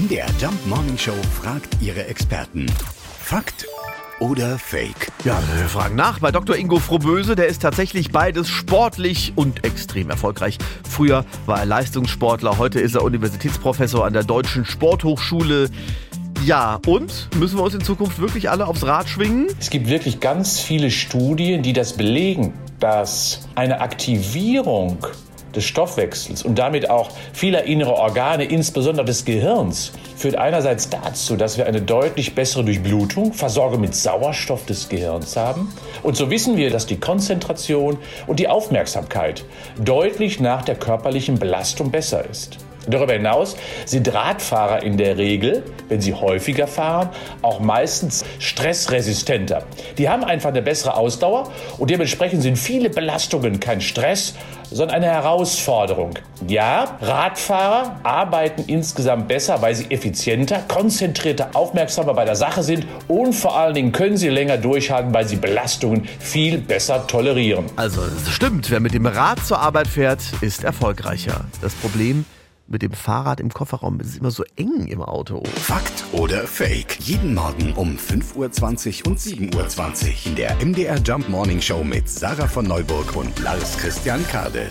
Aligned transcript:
MDR 0.00 0.28
Jump 0.40 0.66
Morning 0.66 0.96
Show 0.96 1.12
fragt 1.42 1.76
ihre 1.82 2.06
Experten. 2.06 2.64
Fakt 3.18 3.66
oder 4.18 4.58
Fake? 4.58 5.12
Ja, 5.24 5.38
wir 5.56 5.66
fragen 5.66 5.94
nach 5.94 6.20
bei 6.20 6.30
Dr. 6.30 6.56
Ingo 6.56 6.78
Frohböse. 6.78 7.36
Der 7.36 7.48
ist 7.48 7.60
tatsächlich 7.60 8.10
beides 8.10 8.48
sportlich 8.48 9.34
und 9.36 9.62
extrem 9.62 10.08
erfolgreich. 10.08 10.56
Früher 10.88 11.26
war 11.44 11.58
er 11.58 11.66
Leistungssportler, 11.66 12.56
heute 12.56 12.80
ist 12.80 12.94
er 12.94 13.02
Universitätsprofessor 13.02 14.06
an 14.06 14.14
der 14.14 14.22
Deutschen 14.22 14.64
Sporthochschule. 14.64 15.68
Ja, 16.46 16.80
und 16.86 17.28
müssen 17.38 17.58
wir 17.58 17.62
uns 17.62 17.74
in 17.74 17.82
Zukunft 17.82 18.20
wirklich 18.20 18.48
alle 18.48 18.68
aufs 18.68 18.86
Rad 18.86 19.06
schwingen? 19.06 19.48
Es 19.58 19.68
gibt 19.68 19.88
wirklich 19.90 20.18
ganz 20.20 20.60
viele 20.60 20.90
Studien, 20.90 21.62
die 21.62 21.74
das 21.74 21.92
belegen, 21.92 22.54
dass 22.78 23.46
eine 23.54 23.82
Aktivierung 23.82 24.96
des 25.54 25.64
Stoffwechsels 25.64 26.42
und 26.42 26.58
damit 26.58 26.88
auch 26.88 27.10
vieler 27.32 27.64
innerer 27.64 27.94
Organe, 27.94 28.44
insbesondere 28.44 29.04
des 29.04 29.24
Gehirns, 29.24 29.92
führt 30.16 30.36
einerseits 30.36 30.90
dazu, 30.90 31.36
dass 31.36 31.58
wir 31.58 31.66
eine 31.66 31.82
deutlich 31.82 32.34
bessere 32.34 32.64
Durchblutung, 32.64 33.32
Versorgung 33.32 33.80
mit 33.80 33.94
Sauerstoff 33.94 34.66
des 34.66 34.88
Gehirns 34.88 35.36
haben. 35.36 35.72
Und 36.02 36.16
so 36.16 36.30
wissen 36.30 36.56
wir, 36.56 36.70
dass 36.70 36.86
die 36.86 36.98
Konzentration 36.98 37.98
und 38.26 38.38
die 38.38 38.48
Aufmerksamkeit 38.48 39.44
deutlich 39.82 40.40
nach 40.40 40.62
der 40.62 40.76
körperlichen 40.76 41.38
Belastung 41.38 41.90
besser 41.90 42.24
ist. 42.28 42.58
Darüber 42.90 43.12
hinaus 43.12 43.56
sind 43.86 44.12
Radfahrer 44.12 44.82
in 44.82 44.96
der 44.96 45.16
Regel, 45.18 45.62
wenn 45.88 46.00
sie 46.00 46.14
häufiger 46.14 46.66
fahren, 46.66 47.10
auch 47.42 47.60
meistens 47.60 48.24
stressresistenter. 48.38 49.62
Die 49.98 50.08
haben 50.08 50.24
einfach 50.24 50.50
eine 50.50 50.62
bessere 50.62 50.96
Ausdauer 50.96 51.50
und 51.78 51.90
dementsprechend 51.90 52.42
sind 52.42 52.56
viele 52.56 52.90
Belastungen 52.90 53.60
kein 53.60 53.80
Stress, 53.80 54.34
sondern 54.70 54.96
eine 54.96 55.06
Herausforderung. 55.06 56.12
Ja, 56.46 56.96
Radfahrer 57.00 57.96
arbeiten 58.02 58.64
insgesamt 58.66 59.28
besser, 59.28 59.60
weil 59.60 59.74
sie 59.74 59.90
effizienter, 59.90 60.62
konzentrierter, 60.68 61.50
aufmerksamer 61.54 62.14
bei 62.14 62.24
der 62.24 62.36
Sache 62.36 62.62
sind 62.62 62.86
und 63.08 63.34
vor 63.34 63.56
allen 63.56 63.74
Dingen 63.74 63.92
können 63.92 64.16
sie 64.16 64.28
länger 64.28 64.56
durchhalten, 64.56 65.12
weil 65.12 65.26
sie 65.26 65.36
Belastungen 65.36 66.08
viel 66.18 66.58
besser 66.58 67.06
tolerieren. 67.06 67.66
Also, 67.76 68.00
es 68.02 68.30
stimmt, 68.30 68.70
wer 68.70 68.80
mit 68.80 68.94
dem 68.94 69.06
Rad 69.06 69.44
zur 69.44 69.58
Arbeit 69.58 69.88
fährt, 69.88 70.20
ist 70.40 70.64
erfolgreicher. 70.64 71.44
Das 71.60 71.74
Problem 71.74 72.24
mit 72.70 72.82
dem 72.82 72.92
Fahrrad 72.92 73.40
im 73.40 73.52
Kofferraum 73.52 74.00
ist 74.00 74.08
es 74.08 74.16
immer 74.18 74.30
so 74.30 74.44
eng 74.56 74.86
im 74.86 75.02
Auto. 75.02 75.42
Fakt 75.56 76.04
oder 76.12 76.46
Fake? 76.46 76.98
Jeden 77.00 77.34
Morgen 77.34 77.72
um 77.74 77.96
5.20 77.96 79.04
Uhr 79.04 79.08
und 79.08 79.18
7.20 79.18 80.06
Uhr 80.06 80.26
in 80.26 80.36
der 80.36 80.54
MDR 80.64 80.98
Jump 80.98 81.28
Morning 81.28 81.60
Show 81.60 81.82
mit 81.82 82.08
Sarah 82.08 82.46
von 82.46 82.66
Neuburg 82.66 83.16
und 83.16 83.38
Lars 83.40 83.76
Christian 83.76 84.26
Kade. 84.28 84.70